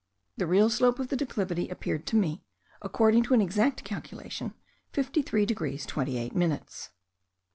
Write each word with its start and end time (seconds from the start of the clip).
The 0.35 0.47
real 0.47 0.71
slope 0.71 0.97
of 0.97 1.09
the 1.09 1.15
declivity 1.15 1.69
appeared 1.69 2.07
to 2.07 2.15
me, 2.15 2.43
according 2.81 3.21
to 3.25 3.35
an 3.35 3.41
exact 3.41 3.83
calculation, 3.83 4.55
53 4.93 5.45
degrees 5.45 5.85
28 5.85 6.35
minutes. 6.35 6.89